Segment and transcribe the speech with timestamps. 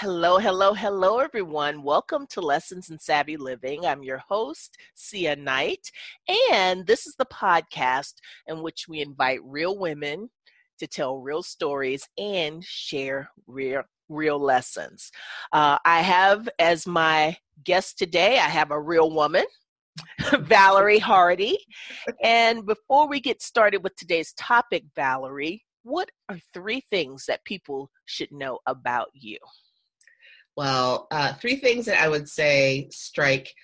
[0.00, 1.82] Hello, hello, hello, everyone.
[1.82, 3.86] Welcome to Lessons in Savvy Living.
[3.86, 5.90] I'm your host, Sia Knight,
[6.52, 8.12] and this is the podcast
[8.46, 10.28] in which we invite real women
[10.80, 15.10] to tell real stories and share real real lessons.
[15.54, 17.34] Uh, I have as my
[17.64, 19.46] guest today, I have a real woman.
[20.40, 21.56] Valerie Hardy.
[22.22, 27.90] And before we get started with today's topic, Valerie, what are three things that people
[28.04, 29.38] should know about you?
[30.56, 33.54] Well, uh, three things that I would say strike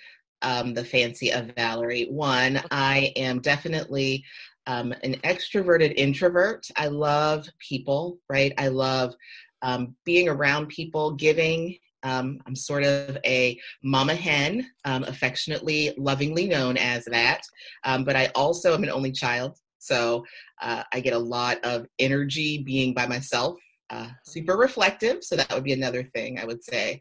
[0.42, 2.06] um, the fancy of Valerie.
[2.10, 4.24] One, I am definitely
[4.66, 6.66] um, an extroverted introvert.
[6.76, 8.52] I love people, right?
[8.58, 9.14] I love
[9.62, 11.76] um, being around people, giving.
[12.02, 17.42] Um, I'm sort of a mama hen, um, affectionately, lovingly known as that.
[17.84, 19.56] Um, but I also am an only child.
[19.78, 20.24] So
[20.60, 23.56] uh, I get a lot of energy being by myself
[23.92, 27.00] uh, super reflective so that would be another thing i would say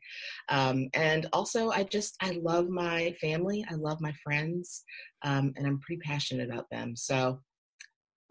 [0.50, 4.84] um, and also i just i love my family i love my friends
[5.24, 7.40] um, and i'm pretty passionate about them so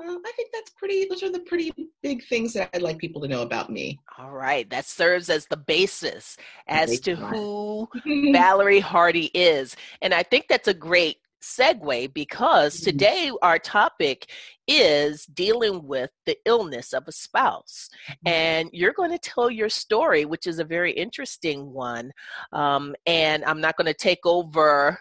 [0.02, 3.20] uh, I think that's pretty, those are the pretty big things that I'd like people
[3.22, 3.98] to know about me.
[4.18, 4.68] All right.
[4.70, 6.36] That serves as the basis
[6.68, 7.88] as to who
[8.32, 9.76] Valerie Hardy is.
[10.00, 12.84] And I think that's a great segue because mm-hmm.
[12.84, 14.30] today our topic
[14.66, 17.88] is dealing with the illness of a spouse.
[18.08, 18.28] Mm-hmm.
[18.28, 22.12] And you're going to tell your story, which is a very interesting one.
[22.52, 24.98] Um, and I'm not going to take over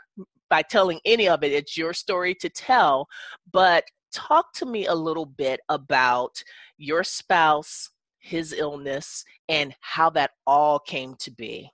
[0.50, 3.08] by telling any of it, it's your story to tell.
[3.52, 6.44] But talk to me a little bit about
[6.78, 11.70] your spouse, his illness, and how that all came to be.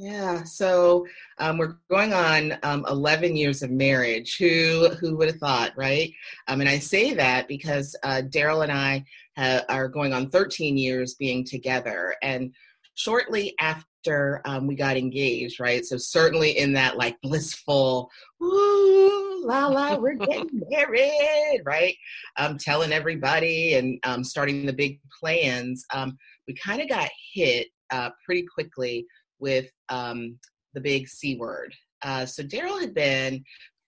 [0.00, 1.06] Yeah, so
[1.36, 4.38] um, we're going on um, 11 years of marriage.
[4.38, 6.10] Who who would have thought, right?
[6.48, 9.04] Um, and I say that because uh, Daryl and I
[9.36, 12.54] ha- are going on 13 years being together, and
[12.94, 15.84] shortly after um, we got engaged, right?
[15.84, 18.10] So certainly in that like blissful,
[18.42, 21.94] ooh la la, we're getting married, right?
[22.38, 25.84] Um, telling everybody and um, starting the big plans.
[25.92, 26.16] Um,
[26.48, 29.04] we kind of got hit uh, pretty quickly
[29.40, 30.38] with um,
[30.74, 31.74] the big C word.
[32.02, 33.44] Uh, so Daryl had been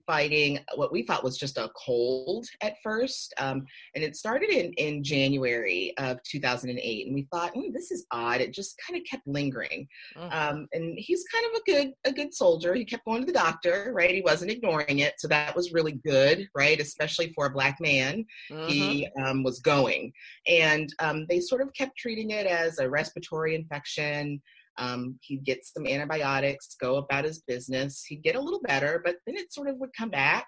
[0.06, 3.34] fighting what we thought was just a cold at first.
[3.38, 3.64] Um,
[3.94, 7.06] and it started in, in January of 2008.
[7.06, 8.40] And we thought, mm, this is odd.
[8.40, 9.86] It just kind of kept lingering.
[10.16, 10.34] Mm.
[10.34, 12.74] Um, and he's kind of a good, a good soldier.
[12.74, 14.14] He kept going to the doctor, right?
[14.14, 15.14] He wasn't ignoring it.
[15.18, 16.80] So that was really good, right?
[16.80, 18.24] Especially for a black man.
[18.50, 18.68] Mm-hmm.
[18.68, 20.12] He um, was going.
[20.46, 24.42] And um, they sort of kept treating it as a respiratory infection.
[24.78, 28.04] Um, he'd get some antibiotics, go about his business.
[28.04, 30.46] He'd get a little better, but then it sort of would come back.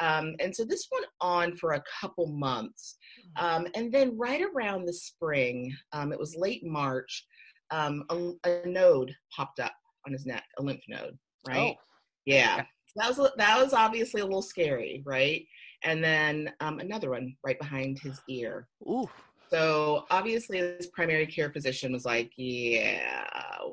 [0.00, 2.96] Um, and so this went on for a couple months.
[3.38, 3.42] Mm.
[3.42, 7.26] Um, and then right around the spring, um, it was late March,
[7.70, 9.72] um, a, a, node popped up
[10.06, 11.16] on his neck, a lymph node,
[11.46, 11.76] right?
[11.76, 11.82] Oh.
[12.26, 12.64] Yeah.
[12.96, 15.44] That was, that was obviously a little scary, right?
[15.82, 18.68] And then um, another one right behind his ear.
[18.88, 19.08] Ooh.
[19.50, 23.26] So obviously, this primary care physician was like, "Yeah,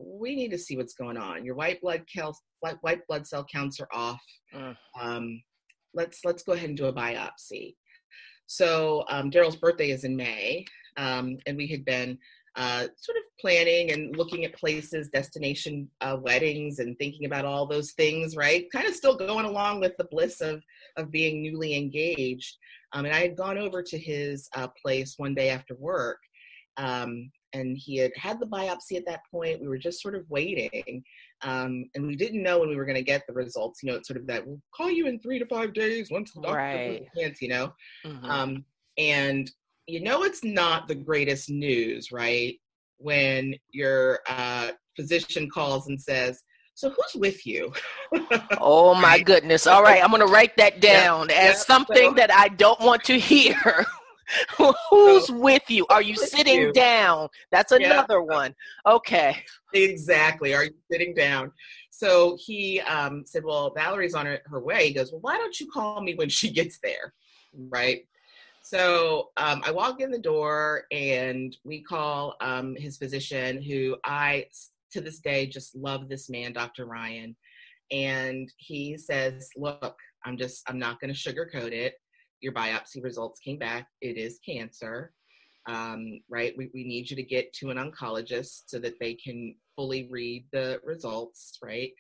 [0.03, 1.45] we need to see what's going on.
[1.45, 4.23] Your white blood counts, white blood cell counts are off.
[4.53, 4.73] Uh.
[4.99, 5.41] Um,
[5.93, 7.75] let's let's go ahead and do a biopsy."
[8.47, 10.65] So um, Daryl's birthday is in May,
[10.97, 12.17] um, and we had been
[12.57, 17.65] uh, sort of planning and looking at places, destination uh, weddings, and thinking about all
[17.65, 18.35] those things.
[18.35, 20.61] Right, kind of still going along with the bliss of
[20.97, 22.57] of being newly engaged.
[22.93, 26.19] Um, and I had gone over to his uh, place one day after work,
[26.77, 29.61] um, and he had had the biopsy at that point.
[29.61, 31.03] We were just sort of waiting,
[31.41, 33.81] um, and we didn't know when we were going to get the results.
[33.81, 36.33] You know, it's sort of that we'll call you in three to five days once
[36.33, 37.07] the doctor right.
[37.41, 37.73] you know.
[38.05, 38.25] Mm-hmm.
[38.25, 38.65] Um,
[38.97, 39.49] and
[39.87, 42.55] you know, it's not the greatest news, right?
[42.97, 46.41] When your uh, physician calls and says,
[46.81, 47.71] so who's with you?
[48.59, 49.67] oh my goodness.
[49.67, 52.47] All right, I'm going to write that down yeah, as yeah, something so, that I
[52.47, 53.85] don't want to hear.
[54.57, 55.85] who's so, with you?
[55.91, 56.73] Are you sitting you?
[56.73, 57.27] down?
[57.51, 58.35] That's another yeah.
[58.35, 58.55] one.
[58.87, 59.43] Okay.
[59.75, 60.55] Exactly.
[60.55, 61.51] Are you sitting down?
[61.91, 64.87] So he um, said, Well, Valerie's on her, her way.
[64.87, 67.13] He goes, Well, why don't you call me when she gets there?
[67.53, 68.07] Right.
[68.63, 74.45] So um, I walk in the door and we call um, his physician, who I
[74.91, 76.85] to this day just love this man, Dr.
[76.85, 77.35] Ryan.
[77.91, 79.95] And he says, Look,
[80.25, 81.95] I'm just, I'm not going to sugarcoat it.
[82.41, 83.87] Your biopsy results came back.
[84.01, 85.13] It is cancer.
[85.67, 86.53] Um, right?
[86.57, 90.45] We, we need you to get to an oncologist so that they can fully read
[90.51, 91.91] the results, right?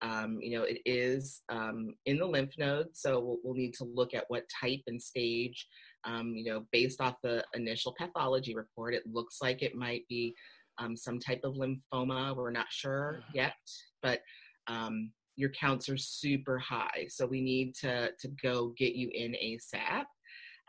[0.00, 3.84] Um, you know, it is um, in the lymph nodes, so we'll, we'll, need to
[3.84, 5.66] look at what type and stage.
[6.04, 10.34] Um, you know, based off the initial pathology report, it looks like it might be
[10.78, 12.36] um, some type of lymphoma.
[12.36, 13.54] We're not sure yet,
[14.02, 14.20] but
[14.66, 17.06] um, your counts are super high.
[17.08, 20.04] So we need to, to go get you in ASAP.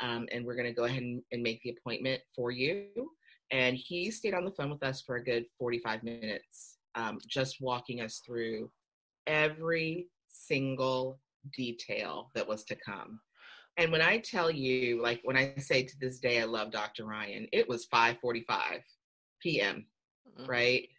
[0.02, 2.86] Um, and we're going to go ahead and, and, make the appointment for you.
[3.52, 7.58] And he stayed on the phone with us for a good 45 minutes, um, just
[7.60, 8.72] walking us through
[9.28, 11.20] every single
[11.54, 13.20] detail that was to come.
[13.78, 17.06] And when I tell you, like when I say to this day I love Dr.
[17.06, 18.82] Ryan, it was 5:45
[19.42, 19.86] p.m.
[20.40, 20.50] Mm-hmm.
[20.50, 20.90] Right?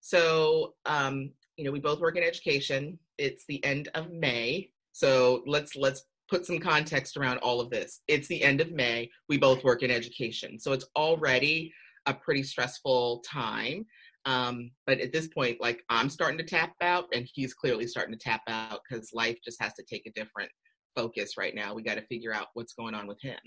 [0.00, 2.98] So, um, you know, we both work in education.
[3.18, 4.70] It's the end of May.
[4.92, 8.00] So let's let's put some context around all of this.
[8.08, 9.10] It's the end of May.
[9.28, 10.58] We both work in education.
[10.58, 11.72] So it's already
[12.06, 13.86] a pretty stressful time.
[14.26, 18.16] Um, but at this point, like I'm starting to tap out and he's clearly starting
[18.16, 20.50] to tap out because life just has to take a different
[20.96, 21.74] focus right now.
[21.74, 23.38] We got to figure out what's going on with him.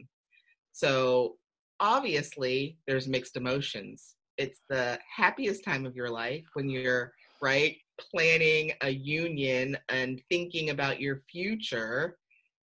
[0.73, 1.35] So
[1.79, 4.15] obviously there's mixed emotions.
[4.37, 7.77] It's the happiest time of your life when you're right
[8.11, 12.17] planning a union and thinking about your future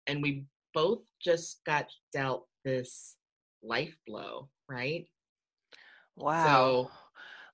[0.06, 3.16] and we both just got dealt this
[3.62, 5.06] life blow, right?
[6.16, 6.46] Wow.
[6.46, 6.90] So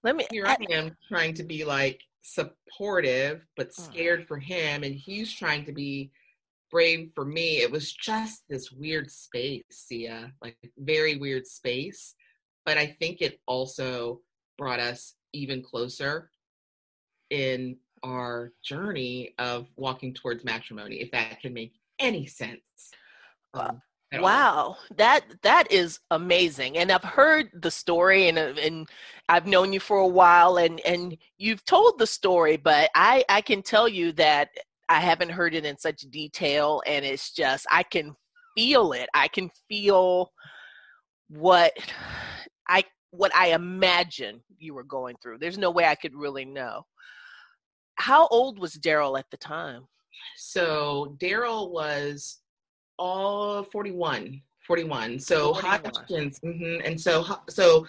[0.03, 3.83] let me here I, am trying to be like supportive but hmm.
[3.83, 6.11] scared for him and he's trying to be
[6.71, 7.59] brave for me.
[7.59, 12.15] It was just this weird space, Sia, like very weird space.
[12.69, 14.21] But I think it also
[14.59, 16.29] brought us even closer
[17.31, 22.61] in our journey of walking towards matrimony, if that can make any sense.
[23.55, 23.81] Um,
[24.13, 26.77] wow, that that is amazing.
[26.77, 28.87] And I've heard the story, and uh, and
[29.31, 33.41] I've known you for a while, and and you've told the story, but I I
[33.41, 34.51] can tell you that
[34.91, 38.15] I haven't heard it in such detail, and it's just I can
[38.55, 39.09] feel it.
[39.15, 40.33] I can feel
[41.31, 41.73] what
[42.69, 45.39] I what I imagine you were going through.
[45.39, 46.85] There's no way I could really know.
[47.97, 49.87] How old was Daryl at the time?
[50.37, 52.39] So Daryl was
[52.99, 55.19] all 41, 41.
[55.19, 55.73] So 41.
[55.73, 56.87] Hodgkin's, mm-hmm.
[56.87, 57.87] and so so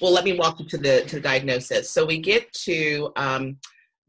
[0.00, 1.90] well, let me walk you to the to the diagnosis.
[1.90, 3.56] So we get to um,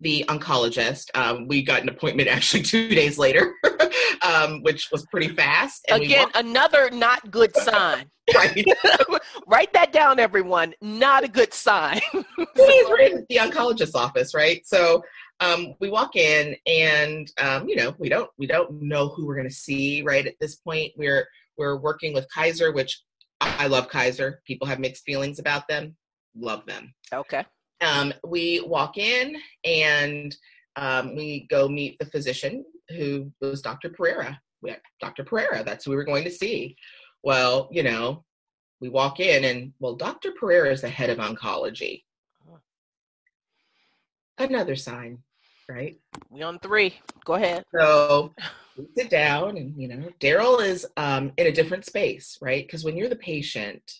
[0.01, 1.05] the oncologist.
[1.15, 3.53] Um, we got an appointment actually two days later,
[4.29, 5.85] um, which was pretty fast.
[5.89, 8.09] And Again, another not good sign.
[8.35, 8.65] right.
[9.47, 10.73] Write that down, everyone.
[10.81, 11.99] Not a good sign.
[12.13, 12.23] He's
[13.15, 14.65] at the oncologist's office, right?
[14.65, 15.03] So
[15.39, 19.35] um, we walk in and um, you know we don't we don't know who we're
[19.35, 21.27] going to see right at this point we're
[21.57, 23.01] we're working with kaiser which
[23.39, 25.95] i love kaiser people have mixed feelings about them
[26.35, 27.45] love them okay
[27.81, 30.35] um, we walk in and
[30.75, 35.91] um, we go meet the physician who was dr pereira we, dr pereira that's who
[35.91, 36.75] we were going to see
[37.23, 38.23] well you know
[38.81, 42.03] we walk in and well dr pereira is the head of oncology
[44.37, 45.19] another sign
[45.69, 45.97] right?
[46.29, 46.95] We on three.
[47.23, 47.63] Go ahead.
[47.73, 48.33] So
[48.77, 52.65] we sit down, and you know, Daryl is um, in a different space, right?
[52.65, 53.99] Because when you're the patient,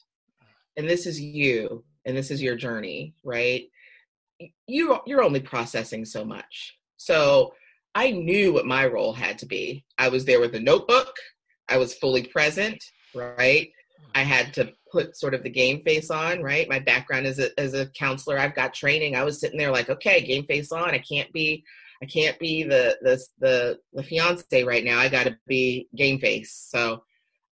[0.76, 3.70] and this is you, and this is your journey, right?
[4.68, 6.78] You you're only processing so much.
[6.98, 7.54] So
[8.00, 9.84] I knew what my role had to be.
[9.98, 11.14] I was there with a notebook.
[11.68, 12.82] I was fully present,
[13.14, 13.70] right?
[14.16, 16.70] I had to put sort of the game face on, right?
[16.70, 19.18] My background as a as a counselor, I've got training.
[19.18, 20.92] I was sitting there like, okay, game face on.
[20.92, 21.66] I can't be
[22.02, 24.98] I can't be the the the, the fiance right now.
[24.98, 26.54] I got to be game face.
[26.72, 27.04] So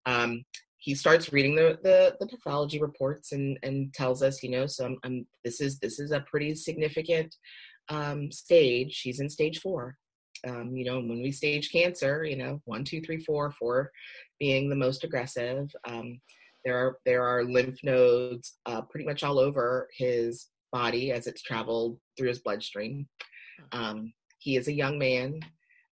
[0.06, 0.46] um,
[0.78, 4.86] he starts reading the, the, the pathology reports and and tells us, you know, so
[4.86, 7.36] I'm, I'm this is this is a pretty significant
[7.90, 8.94] um, stage.
[8.94, 9.98] She's in stage four.
[10.46, 13.90] Um, you know, when we stage cancer, you know, one, two, three, four, four
[14.38, 15.74] being the most aggressive.
[15.86, 16.20] Um,
[16.64, 21.42] there are there are lymph nodes uh, pretty much all over his body as it's
[21.42, 23.08] traveled through his bloodstream.
[23.72, 25.40] Um, he is a young man.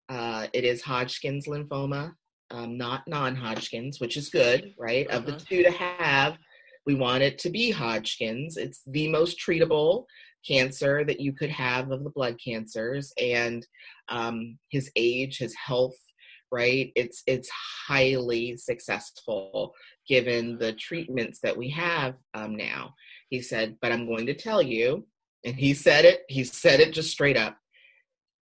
[0.09, 2.13] Uh, it is Hodgkin's lymphoma,
[2.51, 5.07] um, not non-Hodgkin's, which is good, right?
[5.07, 5.17] Uh-huh.
[5.17, 5.45] Of the uh-huh.
[5.49, 6.37] two to have,
[6.85, 8.57] we want it to be Hodgkin's.
[8.57, 10.05] It's the most treatable
[10.47, 13.65] cancer that you could have of the blood cancers, and
[14.09, 15.97] um, his age, his health,
[16.51, 16.91] right?
[16.95, 17.49] It's it's
[17.87, 19.73] highly successful
[20.07, 22.93] given the treatments that we have um, now.
[23.29, 25.07] He said, but I'm going to tell you,
[25.43, 27.57] and he said it, he said it just straight up.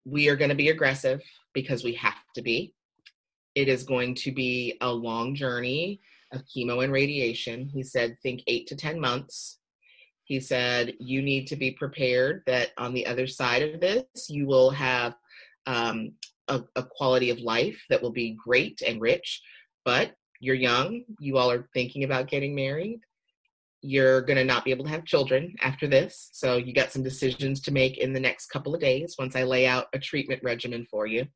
[0.05, 1.23] We are going to be aggressive
[1.55, 2.75] because we have to be.
[3.55, 6.01] It is going to be a long journey
[6.33, 7.69] of chemo and radiation.
[7.69, 9.58] He said, think eight to 10 months.
[10.29, 14.47] He said, you need to be prepared that on the other side of this, you
[14.47, 15.15] will have
[15.67, 16.13] um,
[16.49, 19.41] a, a quality of life that will be great and rich,
[19.85, 23.01] but you're young, you all are thinking about getting married.
[23.81, 26.31] you're going to not be able to have children after this.
[26.33, 29.45] So you got some decisions to make in the next couple of days once I
[29.45, 31.27] lay out a treatment regimen for you.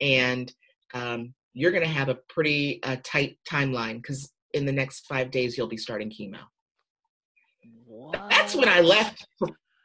[0.00, 0.52] And
[0.94, 5.30] um, you're going to have a pretty uh, tight timeline because in the next five
[5.30, 6.38] days, you'll be starting chemo.
[8.00, 8.30] What?
[8.30, 9.26] That's when I left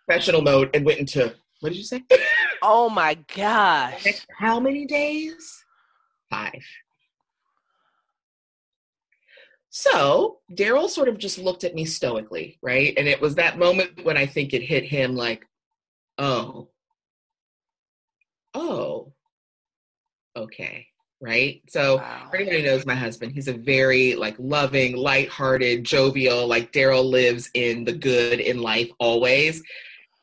[0.07, 2.03] professional mode and went into, what did you say?
[2.67, 4.25] Oh my gosh.
[4.39, 5.63] How many days?
[6.31, 6.63] Five.
[9.69, 12.93] So Daryl sort of just looked at me stoically, right?
[12.97, 15.45] And it was that moment when I think it hit him like,
[16.17, 16.69] oh,
[18.55, 19.13] oh,
[20.35, 20.87] okay,
[21.21, 21.61] right?
[21.67, 22.27] So wow.
[22.29, 27.49] for anybody knows my husband, he's a very like loving, light-hearted, jovial, like Daryl lives
[27.53, 29.61] in the good in life always.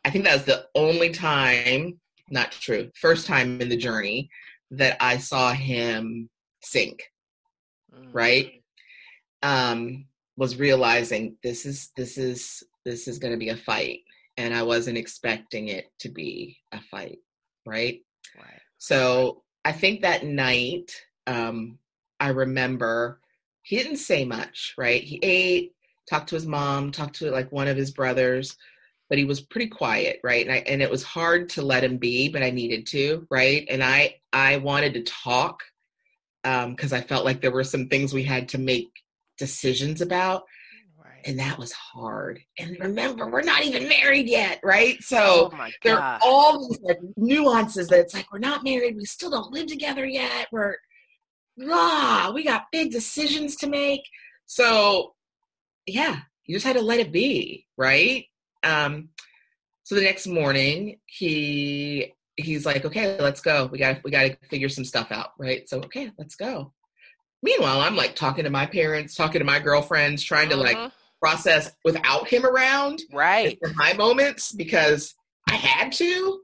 [0.04, 4.30] I think that was the only time, not true, first time in the journey
[4.72, 6.28] that I saw him
[6.62, 7.02] sink,
[7.94, 8.08] mm.
[8.12, 8.62] right?
[9.42, 10.06] um,
[10.36, 14.00] was realizing this is this is this is going to be a fight,
[14.36, 17.18] and I wasn't expecting it to be a fight,
[17.66, 18.00] right?
[18.36, 18.60] Right.
[18.78, 20.92] So I think that night,
[21.26, 21.78] um,
[22.18, 23.20] I remember
[23.62, 25.02] he didn't say much, right?
[25.02, 25.74] He ate,
[26.08, 28.56] talked to his mom, talked to like one of his brothers,
[29.08, 30.44] but he was pretty quiet, right?
[30.44, 33.66] And I and it was hard to let him be, but I needed to, right?
[33.68, 35.62] And I I wanted to talk
[36.42, 38.90] because um, I felt like there were some things we had to make
[39.38, 40.44] decisions about.
[41.24, 42.40] And that was hard.
[42.58, 45.02] And remember, we're not even married yet, right?
[45.02, 49.04] So oh there are all these like nuances that it's like we're not married, we
[49.04, 50.48] still don't live together yet.
[50.50, 50.76] We're
[51.68, 54.02] ah, we got big decisions to make.
[54.46, 55.14] So
[55.86, 58.26] yeah, you just had to let it be, right?
[58.62, 59.10] Um,
[59.84, 63.66] so the next morning he he's like, okay, let's go.
[63.66, 65.68] We got we got to figure some stuff out, right?
[65.68, 66.72] So okay, let's go.
[67.42, 70.90] Meanwhile, I'm like talking to my parents, talking to my girlfriends, trying to like uh-huh.
[71.22, 73.00] Process without him around.
[73.12, 73.56] Right.
[73.62, 75.14] For My moments because
[75.48, 76.40] I had to,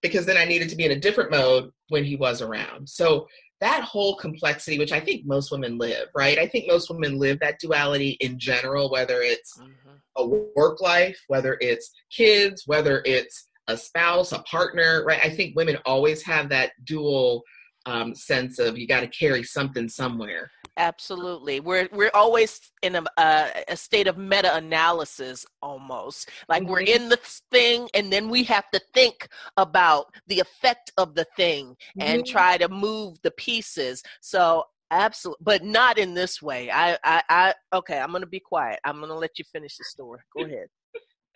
[0.00, 2.88] because then I needed to be in a different mode when he was around.
[2.88, 3.28] So
[3.60, 6.38] that whole complexity, which I think most women live, right?
[6.38, 9.90] I think most women live that duality in general, whether it's mm-hmm.
[10.16, 15.20] a work life, whether it's kids, whether it's a spouse, a partner, right?
[15.22, 17.42] I think women always have that dual
[17.86, 20.50] um, sense of you got to carry something somewhere.
[20.76, 26.30] Absolutely, we're we're always in a uh, a state of meta analysis almost.
[26.48, 26.72] Like mm-hmm.
[26.72, 27.18] we're in the
[27.50, 32.02] thing, and then we have to think about the effect of the thing mm-hmm.
[32.02, 34.02] and try to move the pieces.
[34.20, 36.70] So absolutely, but not in this way.
[36.70, 37.98] I I, I okay.
[37.98, 38.80] I'm gonna be quiet.
[38.84, 40.20] I'm gonna let you finish the story.
[40.36, 40.68] Go ahead.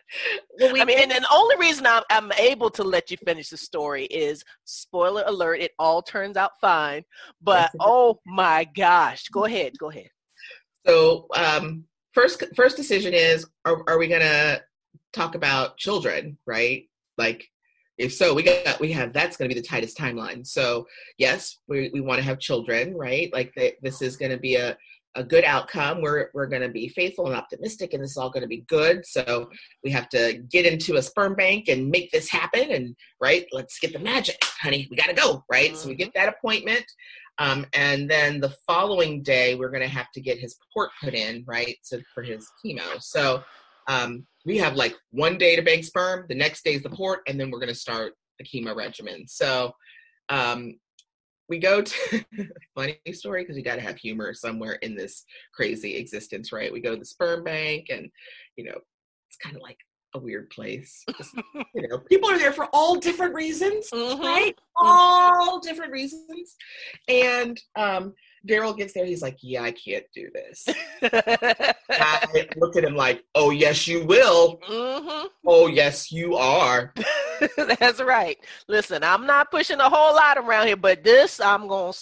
[0.59, 3.19] Well, we, I mean, and, and, the only reason I'm, I'm able to let you
[3.19, 7.05] finish the story is spoiler alert, it all turns out fine.
[7.43, 10.09] But oh my gosh, go ahead, go ahead.
[10.87, 11.85] So, um,
[12.15, 14.61] first, first decision is: Are, are we gonna
[15.13, 16.39] talk about children?
[16.47, 16.89] Right?
[17.19, 17.47] Like,
[17.99, 20.47] if so, we got we have that's going to be the tightest timeline.
[20.47, 20.87] So,
[21.19, 23.31] yes, we we want to have children, right?
[23.33, 24.77] Like, the, this is going to be a
[25.17, 26.01] a good outcome.
[26.03, 28.65] We're we're going to be faithful and optimistic, and this is all going to be
[28.69, 29.05] good.
[29.05, 29.51] So
[29.83, 32.71] we have to get into a sperm bank and make this happen.
[32.71, 34.87] And right, let's get the magic, honey.
[34.91, 35.45] We got to go.
[35.51, 35.71] Right.
[35.71, 35.79] Mm-hmm.
[35.79, 36.27] So we get mm-hmm.
[36.27, 36.85] that appointment,
[37.39, 41.15] um, and then the following day we're going to have to get his port put
[41.15, 43.01] in, right, so for his chemo.
[43.01, 43.43] So
[43.89, 47.21] um, we have like one day to bank sperm, the next day is the port,
[47.27, 49.27] and then we're going to start the chemo regimen.
[49.29, 49.73] So
[50.29, 50.79] um,
[51.49, 52.25] we go to
[52.75, 55.25] funny story because you got to have humor somewhere in this
[55.55, 56.73] crazy existence, right?
[56.73, 58.11] We go to the sperm bank, and
[58.57, 58.79] you know,
[59.29, 59.79] it's kind of like
[60.15, 61.05] a weird place.
[61.17, 61.35] Just,
[61.75, 64.23] you know, people are there for all different reasons, mm-hmm.
[64.23, 64.57] right?
[64.57, 64.87] Mm-hmm.
[64.87, 66.57] All different reasons,
[67.09, 68.15] and um,
[68.47, 70.67] Daryl gets there, he's like, "Yeah, I can't do this."
[71.91, 74.59] I look at him like, "Oh yes, you will.
[74.69, 75.27] Mm-hmm.
[75.47, 76.93] Oh yes, you are."
[77.57, 78.39] That's right.
[78.69, 81.93] Listen, I'm not pushing a whole lot around here, but this I'm gonna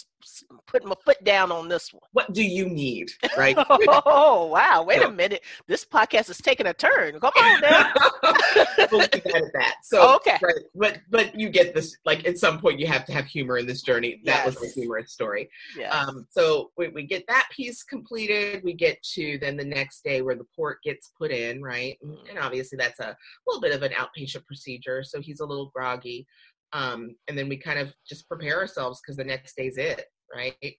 [0.67, 2.03] put my foot down on this one.
[2.13, 3.11] What do you need?
[3.37, 3.57] Right.
[3.69, 4.85] oh wow!
[4.87, 5.09] Wait so.
[5.09, 5.43] a minute.
[5.67, 7.19] This podcast is taking a turn.
[7.21, 7.93] Come on now.
[8.91, 9.77] we'll that.
[9.83, 10.39] So okay.
[10.43, 11.97] Right, but but you get this.
[12.05, 14.21] Like at some point, you have to have humor in this journey.
[14.25, 14.61] That yes.
[14.61, 15.49] was a humorous story.
[15.77, 15.91] Yeah.
[15.91, 16.27] Um.
[16.31, 18.63] So we, we get that piece completed.
[18.65, 21.63] We get to then the next day where the port gets put in.
[21.63, 21.99] Right.
[22.05, 22.31] Mm-hmm.
[22.31, 23.17] And obviously that's a
[23.47, 25.03] little bit of an outpatient procedure.
[25.03, 26.27] So he's a little groggy.
[26.75, 30.77] Um, and then we kind of just prepare ourselves because the next day's it, right?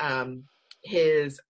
[0.00, 0.44] Um,
[0.82, 1.40] his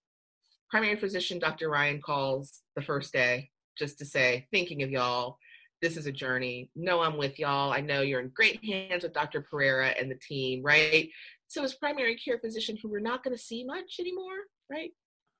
[0.70, 1.68] primary physician, Dr.
[1.68, 5.38] Ryan, calls the first day just to say, thinking of y'all.
[5.82, 6.70] This is a journey.
[6.74, 7.72] No, I'm with y'all.
[7.72, 9.42] I know you're in great hands with Dr.
[9.42, 11.10] Pereira and the team, right?
[11.48, 14.92] So, his primary care physician, who we're not going to see much anymore, right?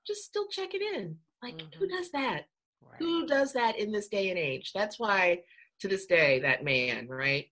[0.06, 1.16] Just still check it in.
[1.42, 1.78] Like, mm-hmm.
[1.78, 2.42] who does that?
[2.82, 2.98] Right.
[2.98, 4.72] Who does that in this day and age?
[4.74, 5.40] That's why
[5.80, 7.46] to this day, that man, right?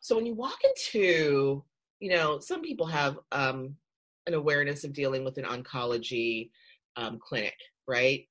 [0.00, 1.64] So when you walk into,
[2.00, 3.76] you know, some people have um,
[4.26, 6.50] an awareness of dealing with an oncology
[6.96, 8.26] um, clinic, right?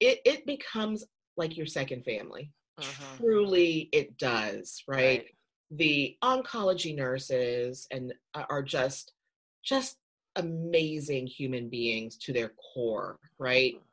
[0.00, 1.04] It it becomes
[1.36, 2.50] like your second family.
[2.78, 3.16] Uh-huh.
[3.18, 4.96] Truly, it does, right?
[4.96, 5.24] right?
[5.70, 9.12] The oncology nurses and uh, are just
[9.64, 9.98] just
[10.36, 13.74] amazing human beings to their core, right?
[13.74, 13.84] Uh-huh.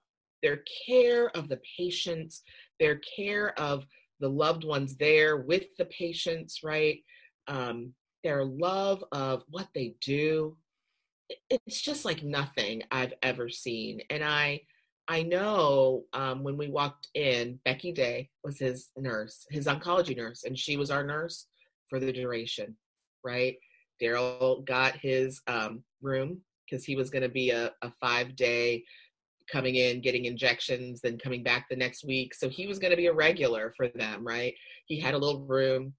[0.41, 2.43] Their care of the patients,
[2.79, 3.85] their care of
[4.19, 6.99] the loved ones there with the patients, right?
[7.47, 7.93] Um,
[8.23, 10.57] their love of what they do.
[11.49, 14.01] It's just like nothing I've ever seen.
[14.09, 14.61] And I,
[15.07, 20.43] I know um, when we walked in, Becky Day was his nurse, his oncology nurse,
[20.45, 21.47] and she was our nurse
[21.89, 22.75] for the duration,
[23.23, 23.55] right?
[24.01, 28.83] Daryl got his um, room because he was going to be a, a five day
[29.51, 32.33] coming in, getting injections, then coming back the next week.
[32.33, 34.53] So he was going to be a regular for them, right?
[34.85, 35.93] He had a little room.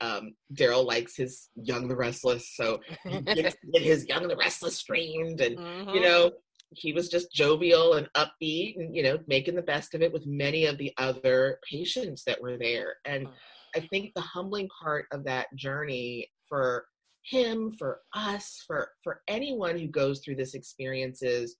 [0.00, 5.40] Um, Daryl likes his Young the Restless, so he gets his Young the Restless streamed,
[5.40, 5.90] and mm-hmm.
[5.90, 6.32] you know
[6.74, 10.26] he was just jovial and upbeat, and you know making the best of it with
[10.26, 12.94] many of the other patients that were there.
[13.04, 13.28] And
[13.76, 16.86] I think the humbling part of that journey for
[17.24, 21.56] him, for us, for for anyone who goes through this experience is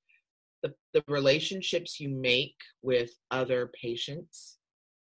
[0.63, 4.59] the, the relationships you make with other patients,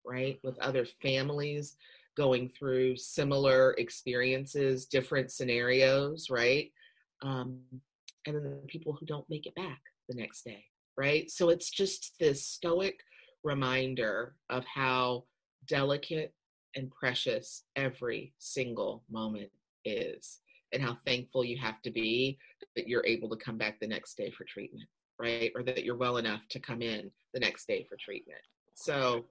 [0.04, 0.38] right?
[0.42, 1.76] With other families
[2.16, 6.70] going through similar experiences, different scenarios, right?
[7.22, 7.60] Um,
[8.26, 10.64] and then the people who don't make it back the next day,
[10.96, 11.30] right?
[11.30, 13.00] So it's just this stoic
[13.44, 15.24] reminder of how
[15.66, 16.34] delicate
[16.74, 19.50] and precious every single moment
[19.84, 20.38] is,
[20.72, 22.38] and how thankful you have to be
[22.76, 24.88] that you're able to come back the next day for treatment
[25.22, 25.52] right?
[25.54, 28.40] Or that you're well enough to come in the next day for treatment.
[28.74, 29.24] So,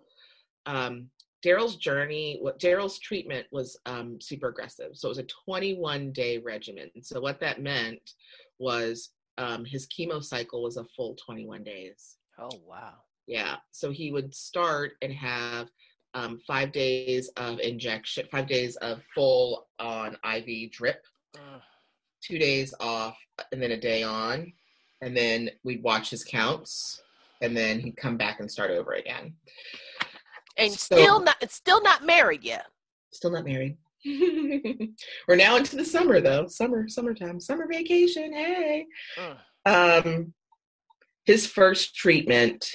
[0.66, 1.10] um,
[1.44, 4.92] Daryl's journey, what Daryl's treatment was um, super aggressive.
[4.94, 6.90] So it was a 21 day regimen.
[7.02, 8.12] So what that meant
[8.60, 12.18] was um, his chemo cycle was a full 21 days.
[12.40, 12.94] Oh wow!
[13.28, 13.56] Yeah.
[13.72, 15.68] So he would start and have
[16.14, 21.04] um, five days of injection, five days of full on IV drip,
[21.36, 21.60] uh.
[22.22, 23.18] two days off,
[23.52, 24.54] and then a day on
[25.02, 27.02] and then we'd watch his counts,
[27.42, 29.34] and then he'd come back and start over again.
[30.58, 32.66] And so, still not still not married yet.
[33.12, 33.78] Still not married.
[34.06, 36.48] We're now into the summer though.
[36.48, 38.34] Summer, summertime, summer vacation.
[38.34, 38.86] Hey.
[39.18, 39.36] Uh.
[39.66, 40.34] Um
[41.26, 42.70] his first treatment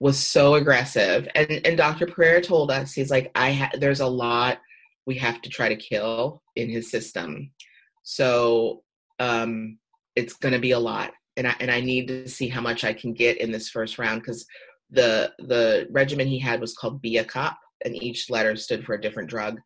[0.00, 1.28] was so aggressive.
[1.34, 2.06] And and Dr.
[2.06, 4.58] Pereira told us, he's like, I ha- there's a lot
[5.06, 7.50] we have to try to kill in his system.
[8.02, 8.82] So
[9.18, 9.78] um
[10.16, 12.84] it's going to be a lot and I, and I need to see how much
[12.84, 14.46] I can get in this first round because
[14.94, 19.28] the the regimen he had was called BEACOPP and each letter stood for a different
[19.28, 19.60] drug.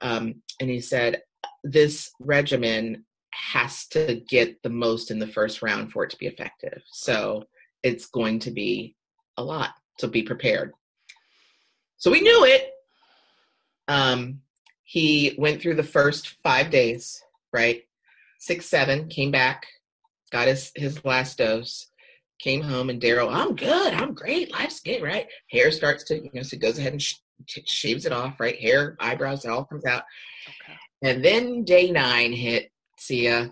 [0.00, 1.22] Um, and he said
[1.62, 6.26] this regimen has to get the most in the first round for it to be
[6.26, 6.82] effective.
[6.92, 7.44] So
[7.82, 8.94] it's going to be
[9.36, 9.70] a lot.
[9.98, 10.72] So be prepared.
[11.96, 12.70] So we knew it.
[13.88, 14.40] Um,
[14.84, 17.82] he went through the first five days, right?
[18.38, 19.66] Six, seven, came back,
[20.30, 21.86] got his his last dose,
[22.38, 25.26] came home, and Daryl, I'm good, I'm great, life's good, right?
[25.50, 27.14] Hair starts to, you know, so goes ahead and sh-
[27.46, 28.58] shaves it off, right?
[28.58, 30.02] Hair, eyebrows, it all comes out.
[30.48, 30.78] Okay.
[31.02, 33.46] And then day nine hit, see ya.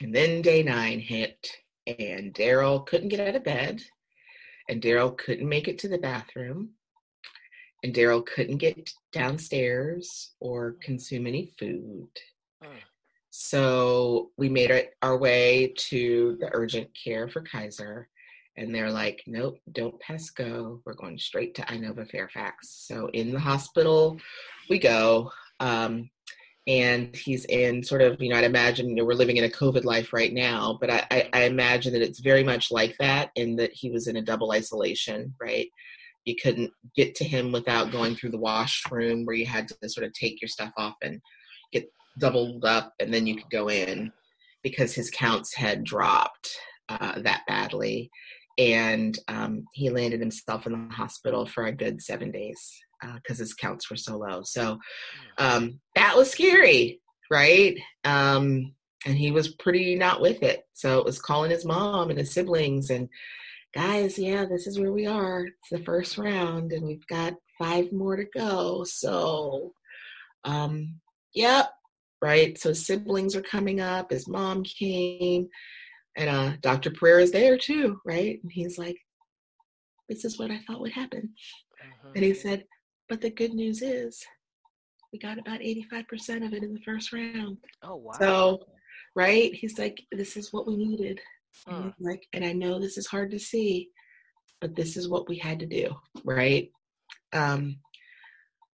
[0.00, 1.50] And then day nine hit,
[1.86, 3.82] and Daryl couldn't get out of bed,
[4.68, 6.70] and Daryl couldn't make it to the bathroom,
[7.82, 12.08] and Daryl couldn't get downstairs or consume any food.
[12.62, 12.68] Mm.
[13.30, 18.08] So we made it our way to the urgent care for Kaiser.
[18.56, 20.80] And they're like, nope, don't pass go.
[20.84, 22.86] We're going straight to Inova Fairfax.
[22.88, 24.18] So in the hospital
[24.68, 25.30] we go.
[25.60, 26.10] Um,
[26.66, 29.48] and he's in sort of, you know, I'd imagine, you know, we're living in a
[29.48, 33.30] COVID life right now, but I, I, I imagine that it's very much like that
[33.36, 35.68] in that he was in a double isolation, right?
[36.26, 40.06] You couldn't get to him without going through the washroom where you had to sort
[40.06, 41.22] of take your stuff off and
[42.18, 44.12] doubled up and then you could go in
[44.62, 46.50] because his counts had dropped
[46.88, 48.10] uh, that badly.
[48.58, 52.58] And um, he landed himself in the hospital for a good seven days
[53.00, 54.42] because uh, his counts were so low.
[54.42, 54.78] So
[55.38, 57.00] um, that was scary,
[57.30, 57.78] right?
[58.04, 58.74] Um,
[59.06, 60.64] and he was pretty not with it.
[60.74, 63.08] So it was calling his mom and his siblings and
[63.74, 65.46] guys, yeah, this is where we are.
[65.46, 68.84] It's the first round and we've got five more to go.
[68.84, 69.72] So,
[70.44, 71.00] um,
[71.32, 71.70] yep,
[72.22, 72.58] right?
[72.58, 74.10] So siblings are coming up.
[74.10, 75.48] His mom came,
[76.16, 76.90] and uh, Dr.
[76.90, 78.38] Pereira is there too, right?
[78.42, 78.96] And he's like,
[80.08, 81.30] this is what I thought would happen.
[81.82, 82.12] Mm-hmm.
[82.16, 82.64] And he said,
[83.08, 84.22] but the good news is
[85.12, 87.58] we got about 85% of it in the first round.
[87.82, 88.12] Oh, wow.
[88.18, 88.60] So,
[89.16, 89.54] right?
[89.54, 91.20] He's like, this is what we needed.
[91.66, 93.88] And like, and I know this is hard to see,
[94.60, 96.70] but this is what we had to do, right?
[97.32, 97.78] Um,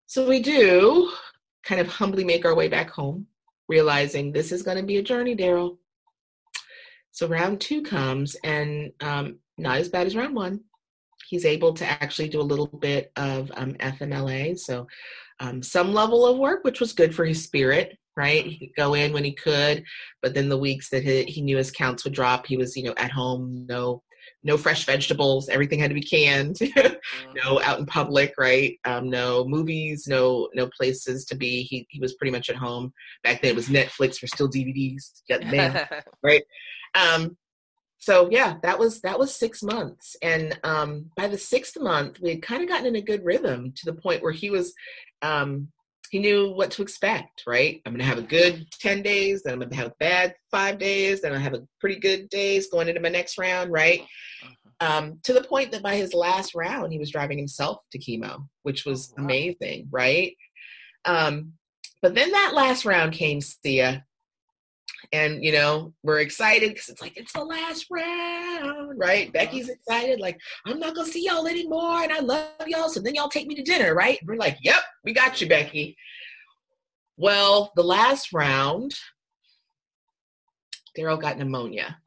[0.05, 1.11] so we do
[1.63, 3.27] kind of humbly make our way back home,
[3.69, 5.77] realizing this is going to be a journey, Daryl.
[7.11, 10.61] So round two comes, and um, not as bad as round one.
[11.27, 14.87] He's able to actually do a little bit of um, FMLA, so
[15.39, 17.97] um, some level of work, which was good for his spirit.
[18.15, 19.83] Right, he could go in when he could,
[20.21, 22.83] but then the weeks that he, he knew his counts would drop, he was, you
[22.83, 24.03] know, at home, no
[24.43, 25.49] no fresh vegetables.
[25.49, 26.57] Everything had to be canned.
[27.03, 27.33] Mm-hmm.
[27.43, 28.79] no out in public, right?
[28.85, 31.63] Um, no movies, no no places to be.
[31.63, 32.93] He he was pretty much at home.
[33.23, 35.21] Back then it was Netflix for still DVDs.
[35.27, 35.85] Yeah,
[36.23, 36.43] right?
[36.95, 37.35] Um,
[37.97, 42.29] so yeah, that was that was six months, and um, by the sixth month, we
[42.29, 44.73] had kind of gotten in a good rhythm to the point where he was.
[45.21, 45.69] Um,
[46.13, 47.81] he knew what to expect, right?
[47.87, 51.21] I'm gonna have a good 10 days, then I'm gonna have a bad five days,
[51.21, 54.03] then I have a pretty good days going into my next round, right?
[54.79, 58.47] um, to the point that by his last round, he was driving himself to chemo,
[58.61, 59.23] which was wow.
[59.23, 60.35] amazing, right?
[61.05, 61.53] Um,
[62.03, 64.05] but then that last round came, Sia,
[65.11, 69.31] and you know we're excited because it's like it's the last round, right?
[69.33, 73.15] Becky's excited, like I'm not gonna see y'all anymore, and I love y'all, so then
[73.15, 74.19] y'all take me to dinner, right?
[74.25, 75.97] We're like, yep, we got you, Becky.
[77.17, 78.93] Well, the last round,
[80.97, 81.97] Daryl got pneumonia.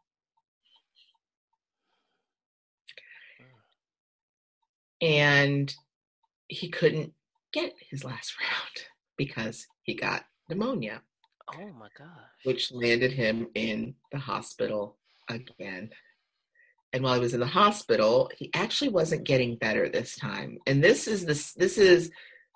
[5.00, 5.74] and
[6.48, 7.12] he couldn't
[7.52, 11.02] get his last round because he got pneumonia.
[11.54, 12.08] Oh my gosh.
[12.44, 14.96] Which landed him in the hospital
[15.28, 15.90] again.
[16.92, 20.58] And while he was in the hospital, he actually wasn't getting better this time.
[20.66, 22.10] And this is this this is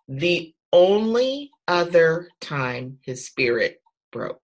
[0.09, 3.81] the only other time his spirit
[4.13, 4.41] broke.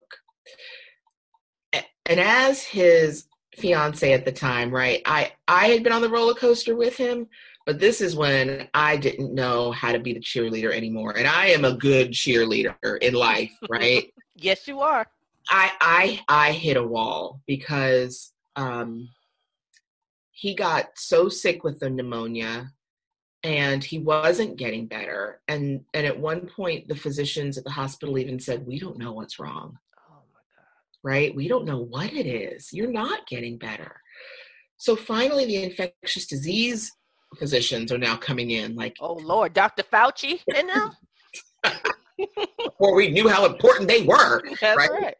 [1.73, 5.03] And as his fiance at the time, right?
[5.07, 7.27] I I had been on the roller coaster with him,
[7.65, 11.17] but this is when I didn't know how to be the cheerleader anymore.
[11.17, 14.13] And I am a good cheerleader in life, right?
[14.37, 15.07] yes, you are.
[15.49, 19.09] I I I hit a wall because um
[20.31, 22.71] he got so sick with the pneumonia
[23.43, 28.19] and he wasn't getting better and and at one point the physicians at the hospital
[28.19, 29.79] even said we don't know what's wrong
[30.11, 30.67] oh my god
[31.03, 34.01] right we don't know what it is you're not getting better
[34.79, 36.93] so finally the infectious disease
[37.37, 38.75] physicians are now coming in.
[38.75, 39.83] Like, oh Lord, Dr.
[39.83, 40.93] Fauci, and now
[42.17, 44.91] before we knew how important they were, That's right?
[44.91, 45.15] right.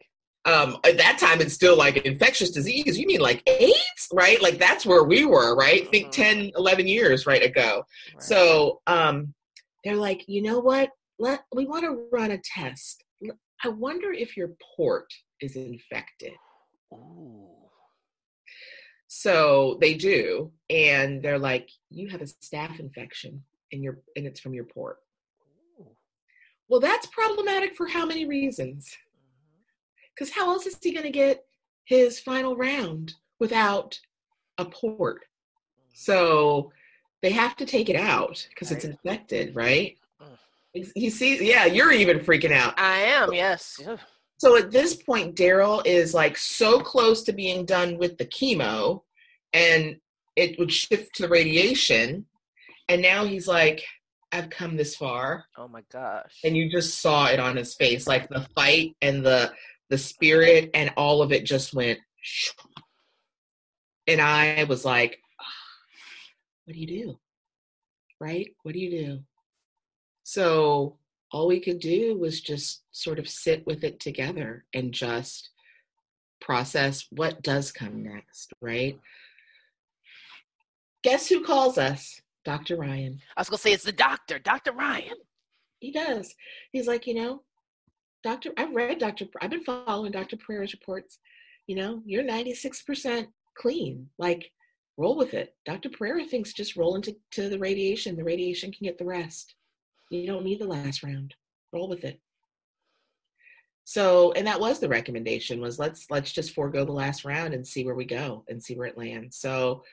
[0.45, 2.97] Um, at that time, it's still like infectious disease.
[2.97, 4.41] You mean like AIDS, right?
[4.41, 5.81] Like that's where we were, right?
[5.81, 5.91] Mm-hmm.
[5.91, 7.83] Think 10, 11 years right ago.
[8.13, 8.23] Right.
[8.23, 9.33] So um,
[9.83, 10.91] they're like, you know what?
[11.19, 13.03] Let we want to run a test.
[13.63, 16.33] I wonder if your port is infected.
[16.93, 17.47] Ooh.
[19.07, 24.39] So they do, and they're like, "You have a staph infection, and your and it's
[24.39, 24.97] from your port."
[26.69, 28.95] Well, that's problematic for how many reasons?
[30.13, 30.39] Because mm-hmm.
[30.39, 31.45] how else is he going to get
[31.85, 33.99] his final round without
[34.57, 35.17] a port?
[35.17, 35.89] Mm-hmm.
[35.93, 36.71] So
[37.21, 39.97] they have to take it out because it's infected, right?
[40.21, 40.91] Mm.
[40.95, 42.79] He sees, yeah, you're even freaking out.
[42.79, 43.79] I am, yes.
[44.37, 49.01] So at this point, Daryl is like so close to being done with the chemo,
[49.53, 49.97] and
[50.35, 52.25] it would shift to the radiation.
[52.87, 53.83] And now he's like,
[54.31, 55.45] I've come this far.
[55.57, 56.39] Oh my gosh.
[56.43, 59.51] And you just saw it on his face, like the fight and the
[59.89, 61.99] the spirit and all of it just went
[64.07, 65.19] and I was like,
[66.65, 67.19] what do you do?
[68.19, 68.49] Right?
[68.63, 69.19] What do you do?
[70.23, 70.97] So
[71.31, 75.49] all we could do was just sort of sit with it together and just
[76.39, 78.99] process what does come next, right?
[81.03, 82.21] Guess who calls us?
[82.47, 82.77] Dr.
[82.77, 83.19] Ryan.
[83.35, 84.71] I was going to say it's the doctor, Dr.
[84.71, 85.17] Ryan.
[85.81, 86.33] He does.
[86.71, 87.41] He's like, you know,
[88.23, 89.25] Doctor, I've read Dr.
[89.41, 90.37] I've been following Dr.
[90.37, 91.19] Pereira's reports.
[91.67, 94.07] You know, you're 96% clean.
[94.17, 94.49] Like,
[94.95, 95.55] roll with it.
[95.65, 95.89] Dr.
[95.89, 98.15] Pereira thinks just roll into to the radiation.
[98.15, 99.55] The radiation can get the rest.
[100.09, 101.35] You don't need the last round.
[101.73, 102.21] Roll with it.
[103.83, 107.67] So, and that was the recommendation was let's let's just forego the last round and
[107.67, 109.37] see where we go and see where it lands.
[109.37, 109.83] So,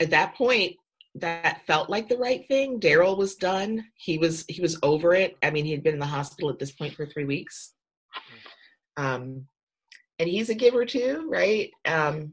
[0.00, 0.76] at that point,
[1.16, 2.80] that felt like the right thing.
[2.80, 3.84] Daryl was done.
[3.96, 5.36] He was he was over it.
[5.42, 7.74] I mean, he had been in the hospital at this point for three weeks.
[8.96, 9.46] Um,
[10.18, 11.70] and he's a giver too, right?
[11.84, 12.32] Um,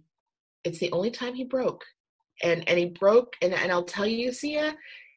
[0.63, 1.85] it's the only time he broke.
[2.43, 4.75] and and he broke and, and i'll tell you sia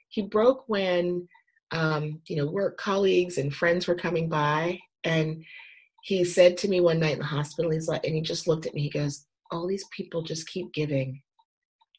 [0.08, 1.26] he broke when
[1.72, 5.44] um you know work colleagues and friends were coming by and
[6.02, 8.66] he said to me one night in the hospital he's like and he just looked
[8.66, 11.20] at me he goes all these people just keep giving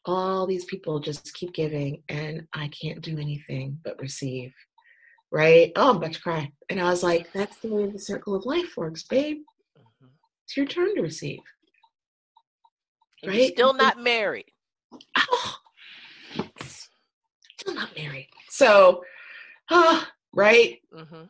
[0.06, 4.52] all these people just keep giving and i can't do anything but receive
[5.30, 8.34] right oh i'm about to cry and i was like that's the way the circle
[8.34, 9.38] of life works babe
[9.78, 10.06] mm-hmm.
[10.44, 11.40] it's your turn to receive
[13.26, 14.50] right You're still not married
[15.16, 15.56] oh,
[17.60, 18.28] still not married.
[18.48, 19.02] So,
[19.70, 20.02] uh,
[20.34, 20.78] right?
[20.94, 21.24] Mm-hmm.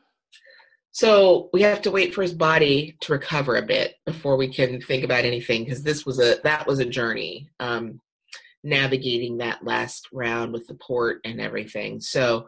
[0.92, 4.80] So we have to wait for his body to recover a bit before we can
[4.80, 8.00] think about anything because this was a that was a journey um,
[8.62, 12.00] navigating that last round with the port and everything.
[12.00, 12.46] So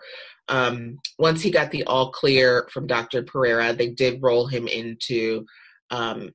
[0.48, 3.22] um, once he got the all clear from Dr.
[3.22, 5.46] Pereira, they did roll him into
[5.90, 6.30] um,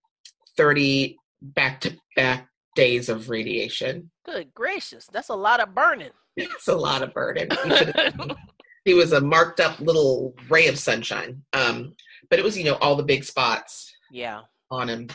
[0.55, 4.09] 30 back to back days of radiation.
[4.25, 6.11] Good gracious, that's a lot of burning.
[6.37, 7.49] it's a lot of burden.
[7.65, 8.35] He,
[8.85, 11.43] he, was a marked up little ray of sunshine.
[11.53, 11.95] Um,
[12.29, 13.91] but it was, you know, all the big spots.
[14.11, 14.41] Yeah.
[14.69, 15.07] On him.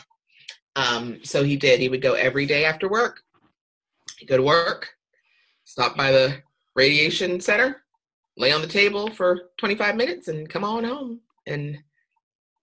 [0.75, 1.79] Um, so he did.
[1.79, 3.21] He would go every day after work.
[4.19, 4.89] He'd go to work,
[5.65, 6.41] stop by the
[6.75, 7.83] radiation center,
[8.37, 11.77] lay on the table for 25 minutes, and come on home and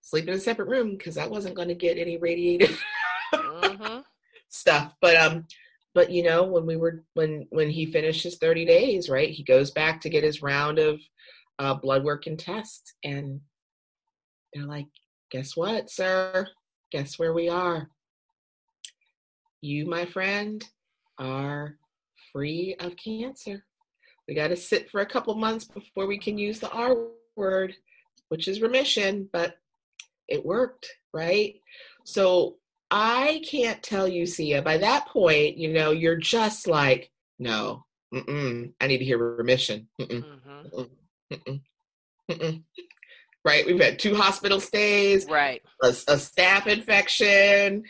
[0.02, 2.76] sleep in a separate room because I wasn't going to get any radiated
[3.34, 4.00] mm-hmm.
[4.48, 4.94] stuff.
[5.00, 5.46] But um,
[5.94, 9.42] but you know when we were when when he finished his 30 days right he
[9.42, 11.00] goes back to get his round of
[11.58, 13.40] uh, blood work and tests and
[14.52, 14.86] they're like
[15.30, 16.46] guess what sir
[16.90, 17.88] guess where we are
[19.60, 20.64] you my friend
[21.20, 21.76] are
[22.32, 23.64] free of cancer
[24.26, 26.96] we got to sit for a couple months before we can use the r
[27.36, 27.74] word
[28.28, 29.56] which is remission but
[30.28, 31.60] it worked right
[32.04, 32.56] so
[32.90, 34.62] I can't tell you, Sia.
[34.62, 39.88] By that point, you know, you're just like, no, I need to hear remission.
[40.00, 40.82] Mm-hmm.
[43.44, 43.66] Right?
[43.66, 45.26] We've had two hospital stays.
[45.26, 45.62] Right.
[45.82, 47.84] A, a staph infection.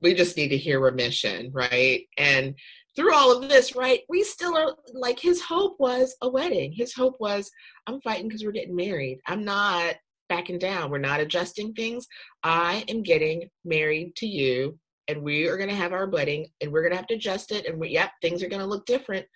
[0.00, 2.06] We just need to hear remission, right?
[2.16, 2.54] And
[2.96, 6.72] through all of this, right, we still are like his hope was a wedding.
[6.72, 7.50] His hope was,
[7.86, 9.20] I'm fighting because we're getting married.
[9.26, 9.94] I'm not
[10.28, 10.90] backing down.
[10.90, 12.06] We're not adjusting things.
[12.42, 14.78] I am getting married to you,
[15.08, 17.52] and we are going to have our wedding, and we're going to have to adjust
[17.52, 17.66] it.
[17.66, 19.26] And we, yep, things are going to look different.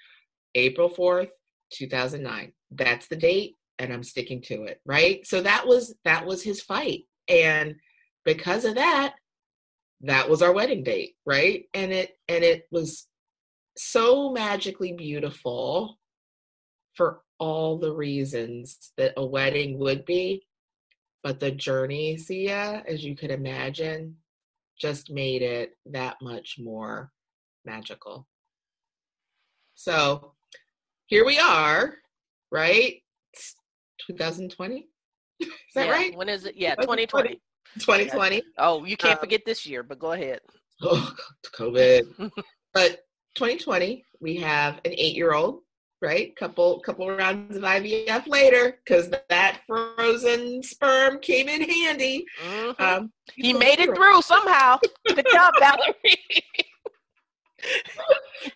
[0.55, 1.31] April 4th,
[1.73, 2.53] 2009.
[2.71, 4.81] That's the date, and I'm sticking to it.
[4.87, 5.27] Right.
[5.27, 7.77] So that was that was his fight, and
[8.25, 9.15] because of that,
[10.03, 11.17] that was our wedding date.
[11.27, 11.65] Right.
[11.75, 13.07] And it and it was
[13.77, 15.99] so magically beautiful
[16.95, 20.47] for all the reasons that a wedding would be
[21.25, 24.17] but the journey, Sia, as you could imagine,
[24.79, 27.11] just made it that much more
[27.65, 28.29] magical.
[29.75, 30.35] So
[31.07, 31.95] here we are,
[32.53, 32.97] right?
[34.07, 34.89] 2020?
[35.41, 35.93] Is that yeah.
[35.93, 36.17] right?
[36.17, 36.55] When is it?
[36.57, 37.41] Yeah, 2020.
[37.81, 38.43] 2020.
[38.59, 40.41] Oh, you can't um, forget this year, but go ahead.
[40.81, 41.13] Oh,
[41.57, 42.05] COVID.
[42.73, 43.01] but
[43.35, 45.61] 2020, we have an eight year old
[46.05, 46.37] right?
[46.37, 52.27] Couple couple rounds of IVF later, because that frozen sperm came in handy.
[52.45, 52.83] Mm-hmm.
[52.83, 54.79] Um, he made it through somehow.
[55.09, 56.21] Good job, Valerie.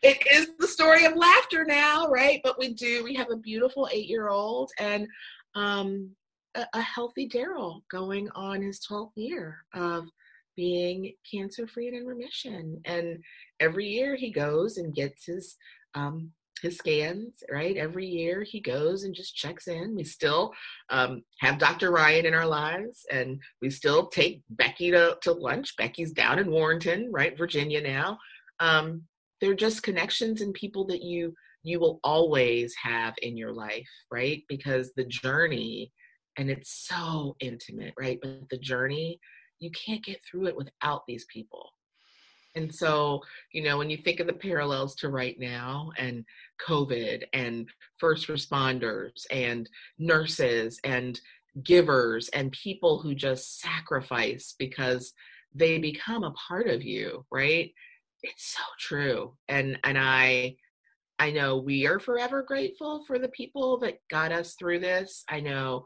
[0.03, 2.41] It is the story of laughter now, right?
[2.43, 3.03] But we do.
[3.05, 5.07] We have a beautiful eight-year-old and
[5.55, 6.11] um,
[6.55, 10.05] a, a healthy Daryl going on his 12th year of
[10.57, 12.81] being cancer-free and in remission.
[12.85, 13.19] And
[13.61, 15.57] every year he goes and gets his
[15.95, 17.77] um, his scans, right?
[17.77, 19.95] Every year he goes and just checks in.
[19.95, 20.53] We still
[20.91, 21.91] um, have Dr.
[21.91, 25.77] Ryan in our lives, and we still take Becky to, to lunch.
[25.77, 27.37] Becky's down in Warrenton, right?
[27.37, 28.19] Virginia now.
[28.61, 29.03] Um,
[29.41, 34.43] they're just connections and people that you you will always have in your life, right?
[34.49, 35.93] Because the journey,
[36.37, 38.19] and it's so intimate, right?
[38.23, 39.19] But the journey,
[39.59, 41.73] you can't get through it without these people
[42.59, 46.25] and so, you know, when you think of the parallels to right now and
[46.67, 47.69] COVID and
[47.99, 49.69] first responders and
[49.99, 51.21] nurses and
[51.63, 55.13] givers and people who just sacrifice because
[55.55, 57.73] they become a part of you, right?
[58.23, 59.35] It's so true.
[59.49, 60.57] And and I
[61.19, 65.25] I know we are forever grateful for the people that got us through this.
[65.29, 65.85] I know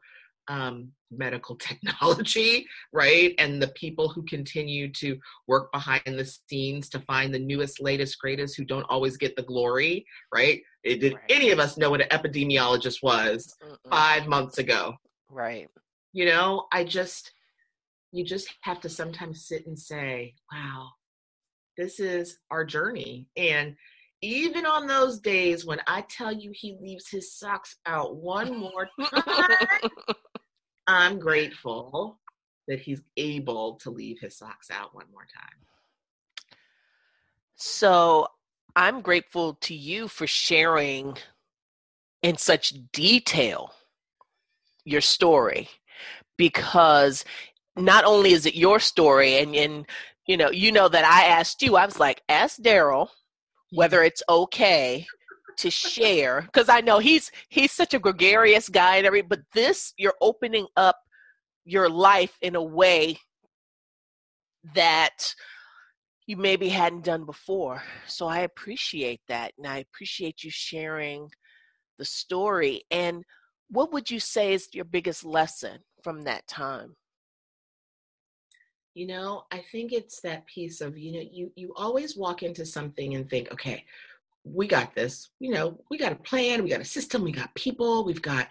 [0.49, 3.35] um, medical technology, right?
[3.39, 8.19] And the people who continue to work behind the scenes to find the newest, latest,
[8.19, 10.61] greatest who don't always get the glory, right?
[10.85, 11.23] It, did right.
[11.29, 13.91] any of us know what an epidemiologist was Mm-mm.
[13.91, 14.95] five months ago?
[15.31, 15.69] Right.
[16.13, 17.33] You know, I just,
[18.11, 20.89] you just have to sometimes sit and say, wow,
[21.77, 23.29] this is our journey.
[23.37, 23.77] And
[24.21, 28.89] even on those days when I tell you he leaves his socks out one more
[29.01, 29.91] time,
[30.87, 32.21] I'm grateful
[32.69, 36.57] that he's able to leave his socks out one more time.
[37.57, 38.29] So
[38.77, 41.17] I'm grateful to you for sharing
[42.23, 43.75] in such detail
[44.85, 45.69] your story
[46.37, 47.25] because
[47.77, 49.87] not only is it your story and, and
[50.33, 53.09] you know you know that i asked you i was like ask daryl
[53.71, 55.07] whether it's okay
[55.59, 59.93] to share because i know he's he's such a gregarious guy and every but this
[59.99, 60.97] you're opening up
[61.67, 63.19] your life in a way
[64.75, 65.35] that
[66.27, 67.83] you maybe hadn't done before.
[68.07, 71.29] So i appreciate that and i appreciate you sharing
[71.99, 72.85] the story.
[72.91, 73.23] And
[73.69, 76.97] what would you say is your biggest lesson from that time
[78.95, 82.65] you know i think it's that piece of you know you you always walk into
[82.65, 83.85] something and think okay
[84.45, 87.55] we got this you know we got a plan we got a system we got
[87.55, 88.49] people we've got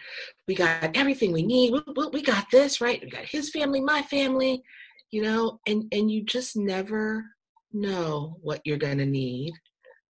[0.48, 3.02] we got everything we need we, we got this right?
[3.04, 4.64] We got his family my family
[5.12, 7.26] you know and and you just never
[7.74, 9.54] know what you're going to need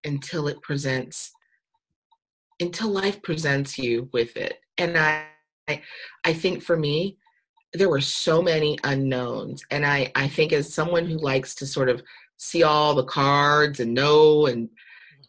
[0.03, 1.31] until it presents
[2.59, 4.59] until life presents you with it.
[4.77, 5.25] And i
[6.25, 7.17] i think for me
[7.73, 11.89] there were so many unknowns and i i think as someone who likes to sort
[11.89, 12.01] of
[12.37, 14.69] see all the cards and know and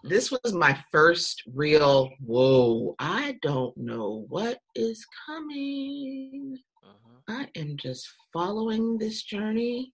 [0.05, 6.59] this was my first real whoa i don't know what is coming.
[6.83, 7.19] Uh-huh.
[7.29, 9.93] i am just following this journey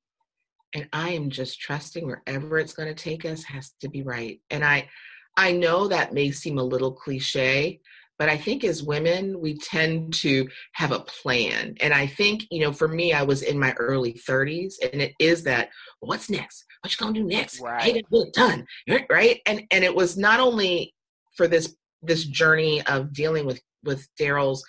[0.75, 4.41] and i am just trusting wherever it's going to take us has to be right.
[4.51, 4.89] And i
[5.37, 7.81] i know that may seem a little cliche
[8.19, 11.75] but I think as women, we tend to have a plan.
[11.81, 15.13] And I think, you know, for me, I was in my early 30s, and it
[15.21, 15.69] is that,
[16.01, 16.65] what's next?
[16.81, 17.61] What you gonna do next?
[17.61, 17.83] Right.
[17.83, 18.03] Hey,
[18.33, 18.67] done,
[19.11, 19.41] right?
[19.47, 20.95] And and it was not only
[21.37, 24.65] for this this journey of dealing with with Daryl's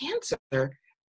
[0.00, 0.70] cancer,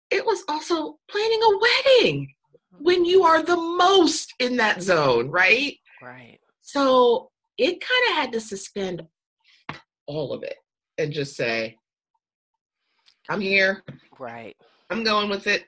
[0.10, 2.34] it was also planning a wedding
[2.74, 2.84] mm-hmm.
[2.84, 5.78] when you are the most in that zone, right?
[6.02, 6.40] Right.
[6.62, 9.04] So it kind of had to suspend
[10.08, 10.58] all of it
[10.98, 11.78] and just say,
[13.30, 13.84] I'm here.
[14.20, 14.56] Right.
[14.90, 15.66] I'm going with it.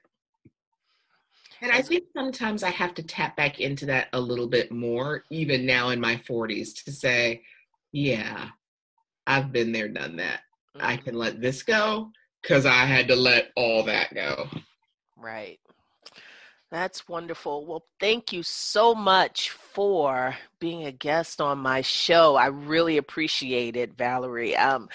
[1.61, 5.23] And I think sometimes I have to tap back into that a little bit more,
[5.29, 7.41] even now in my 40s, to say,
[7.93, 8.49] yeah,
[9.25, 10.41] I've been there, done that.
[10.75, 10.85] Mm-hmm.
[10.85, 12.11] I can let this go
[12.41, 14.49] because I had to let all that go.
[15.15, 15.57] Right.
[16.73, 17.67] That's wonderful.
[17.67, 22.35] Well, thank you so much for being a guest on my show.
[22.35, 24.55] I really appreciate it, Valerie.
[24.57, 24.89] Um,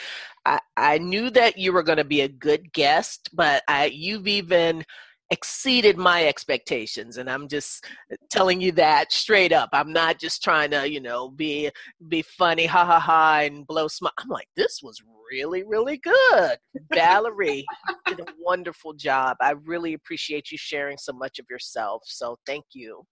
[0.45, 4.27] I, I knew that you were going to be a good guest, but I, you've
[4.27, 4.85] even
[5.31, 7.85] exceeded my expectations and i'm just
[8.31, 11.71] telling you that straight up i'm not just trying to you know be
[12.09, 16.57] be funny ha ha ha and blow smoke i'm like this was really really good
[16.95, 17.64] valerie
[18.07, 22.64] did a wonderful job i really appreciate you sharing so much of yourself so thank
[22.73, 23.03] you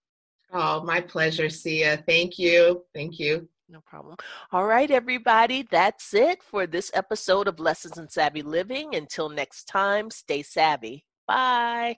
[0.53, 4.15] oh my pleasure sia thank you thank you no problem.
[4.53, 5.67] All right, everybody.
[5.69, 8.95] That's it for this episode of Lessons in Savvy Living.
[8.95, 11.03] Until next time, stay savvy.
[11.27, 11.97] Bye.